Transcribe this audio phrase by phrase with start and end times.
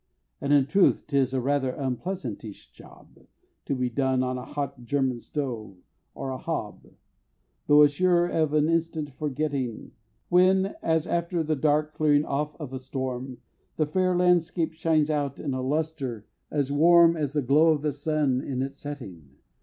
[0.41, 3.19] And, in truth, 'tis a rather unpleasantish job,
[3.65, 5.77] To be done on a hot German stove,
[6.15, 6.87] or a hob
[7.67, 9.91] Though as sure of an instant forgetting,
[10.27, 13.41] When as after the dark clearing off of a storm
[13.75, 17.93] The fair Landscape shines out in a lustre as warm As the glow of the
[17.93, 19.29] sun, in its setting!